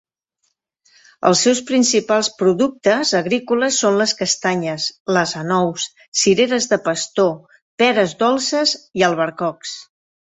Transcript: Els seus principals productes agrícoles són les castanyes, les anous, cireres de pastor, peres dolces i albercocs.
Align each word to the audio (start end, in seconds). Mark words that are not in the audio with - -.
Els 1.29 1.41
seus 1.47 1.59
principals 1.65 2.29
productes 2.39 3.11
agrícoles 3.19 3.77
són 3.85 3.99
les 3.99 4.13
castanyes, 4.21 4.87
les 5.17 5.33
anous, 5.41 5.85
cireres 6.23 6.67
de 6.71 6.79
pastor, 6.87 7.31
peres 7.83 8.17
dolces 8.23 8.73
i 9.03 9.07
albercocs. 9.09 9.75